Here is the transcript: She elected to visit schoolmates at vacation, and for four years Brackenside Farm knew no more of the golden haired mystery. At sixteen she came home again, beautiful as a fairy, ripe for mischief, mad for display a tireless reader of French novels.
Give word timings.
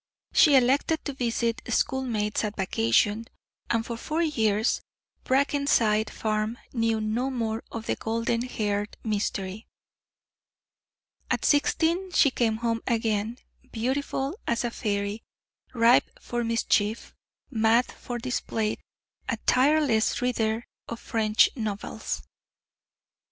She 0.33 0.55
elected 0.55 1.05
to 1.05 1.13
visit 1.13 1.61
schoolmates 1.67 2.43
at 2.43 2.55
vacation, 2.57 3.25
and 3.69 3.85
for 3.85 3.95
four 3.97 4.23
years 4.23 4.81
Brackenside 5.25 6.09
Farm 6.09 6.57
knew 6.73 6.99
no 6.99 7.29
more 7.29 7.63
of 7.71 7.85
the 7.85 7.95
golden 7.95 8.41
haired 8.41 8.97
mystery. 9.03 9.67
At 11.29 11.45
sixteen 11.45 12.09
she 12.11 12.31
came 12.31 12.57
home 12.57 12.81
again, 12.87 13.37
beautiful 13.71 14.39
as 14.47 14.63
a 14.63 14.71
fairy, 14.71 15.21
ripe 15.71 16.09
for 16.19 16.43
mischief, 16.43 17.13
mad 17.51 17.85
for 17.91 18.17
display 18.17 18.77
a 19.29 19.37
tireless 19.45 20.19
reader 20.19 20.65
of 20.89 20.99
French 20.99 21.47
novels. 21.55 22.23